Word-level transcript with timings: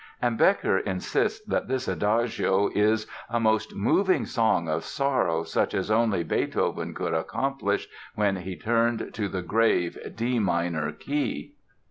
And 0.19 0.35
Bekker 0.39 0.79
insists 0.81 1.45
that 1.45 1.67
this 1.67 1.87
Adagio 1.87 2.71
is 2.73 3.05
"a 3.29 3.39
most 3.39 3.75
moving 3.75 4.25
song 4.25 4.67
of 4.67 4.83
sorrow 4.83 5.43
such 5.43 5.75
as 5.75 5.91
only 5.91 6.23
Beethoven 6.23 6.95
could 6.95 7.13
accomplish 7.13 7.87
when 8.15 8.37
he 8.37 8.55
turned 8.55 9.13
to 9.13 9.29
the 9.29 9.43
grave 9.43 9.99
D 10.15 10.39
minor 10.39 10.91
key." 10.91 11.53